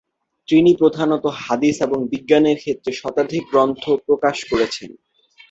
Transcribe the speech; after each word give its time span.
তিনি 0.47 0.71
প্রধানত 0.75 1.25
হাদীস 1.37 1.77
এবং 1.81 1.99
বিজ্ঞানের 2.07 2.57
ক্ষেত্রে 2.57 2.91
শতাধিক 2.93 3.43
গ্রন্থ 3.51 3.83
প্রকাশ 4.07 4.37
করেছেন। 4.45 4.89